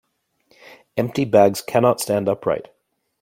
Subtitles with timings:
[0.97, 2.69] Empty bags cannot stand upright.